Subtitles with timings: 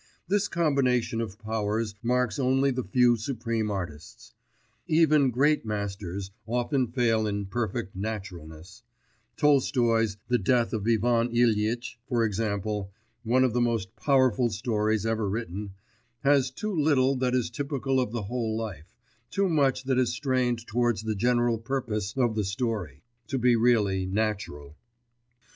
[0.27, 4.33] This combination of powers marks only the few supreme artists.
[4.87, 8.81] Even great masters often fail in perfect naturalness:
[9.37, 12.91] Tolstoi's The Death of Ivan Ilytch, for example,
[13.21, 15.75] one of the most powerful stories ever written,
[16.21, 18.95] has too little that is typical of the whole of life,
[19.29, 24.07] too much that is strained towards the general purpose of the story, to be really
[24.07, 24.75] natural.